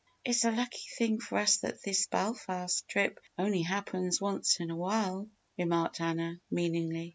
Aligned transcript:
"It's 0.25 0.45
a 0.45 0.51
lucky 0.51 0.83
thing 0.97 1.19
for 1.19 1.37
us 1.37 1.57
that 1.57 1.83
this 1.83 2.07
Belfast 2.07 2.87
trip 2.87 3.19
only 3.37 3.61
happens 3.61 4.19
once 4.19 4.59
in 4.59 4.71
a 4.71 4.75
while," 4.75 5.27
remarked 5.59 6.01
Anna, 6.01 6.39
meaningly. 6.49 7.09